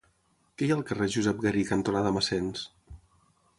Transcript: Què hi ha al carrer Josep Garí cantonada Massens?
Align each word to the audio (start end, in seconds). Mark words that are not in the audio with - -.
Què 0.61 0.65
hi 0.67 0.71
ha 0.71 0.77
al 0.77 0.81
carrer 0.91 1.09
Josep 1.17 1.45
Garí 1.45 1.63
cantonada 1.73 2.17
Massens? 2.19 2.67